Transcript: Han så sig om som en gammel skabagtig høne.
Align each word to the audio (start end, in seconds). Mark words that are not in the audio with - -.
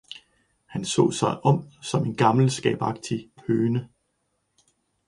Han 0.65 0.85
så 0.85 1.11
sig 1.11 1.39
om 1.45 1.69
som 1.81 2.03
en 2.05 2.15
gammel 2.15 2.51
skabagtig 2.51 3.29
høne. 3.47 3.89